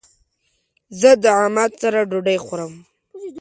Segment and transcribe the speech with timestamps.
[0.99, 2.73] زه د عماد سره ډوډی خورم